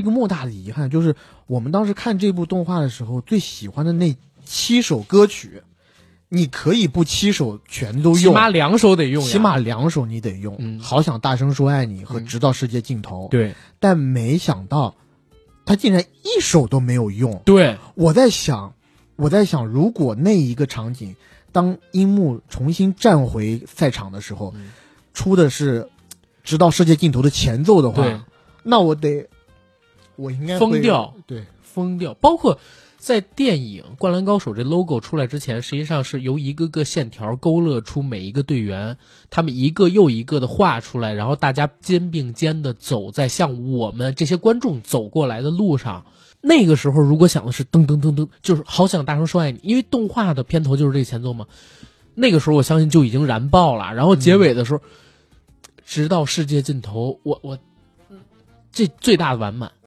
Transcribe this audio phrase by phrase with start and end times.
[0.00, 1.16] 一个莫大的遗憾，就是
[1.48, 5.64] 我们当时看这部动画的时候，最喜欢的那七首歌曲，
[6.28, 10.54] 你可以不七首全都用，起码两首得用，起码两首你得用。
[10.60, 13.26] 嗯，好想大声说爱你和直到世界尽头。
[13.28, 14.94] 对，但没想到
[15.66, 17.42] 他竟然一首都没有用。
[17.44, 18.74] 对，我在想，
[19.16, 21.16] 我在想，如果那一个场景，
[21.50, 24.54] 当樱木重新站回赛场的时候，
[25.12, 25.88] 出的是
[26.44, 28.24] 直到世界尽头的前奏的话，
[28.62, 29.26] 那我得。
[30.18, 32.12] 我应该疯掉，对，疯掉。
[32.14, 32.58] 包括
[32.98, 38.98] 在电影《灌篮高手》这 logo 出来之前，实际上是由一个个线条勾勒出每一个队员，
[39.30, 46.04] 他们一个又一个的画出来，然后大家肩并肩的走在向我们这些观众走过来的路上。
[46.40, 51.46] 那个时候，如果想的是噔噔噔噔，就是好想大声说爱你，因为动画的片头就是这个前奏嘛。
[52.14, 53.94] 那个时候，我相信就已经燃爆了。
[53.94, 54.82] 然后结尾的时候，
[55.84, 57.58] 直到世界尽头，我我，
[58.72, 59.70] 这最大的完满。